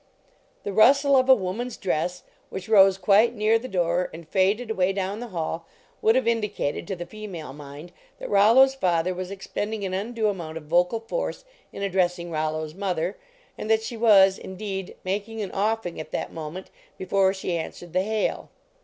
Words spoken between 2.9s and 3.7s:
quite near the